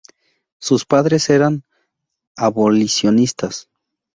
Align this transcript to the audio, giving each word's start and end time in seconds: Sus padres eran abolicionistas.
Sus 0.57 0.83
padres 0.83 1.29
eran 1.29 1.63
abolicionistas. 2.35 3.69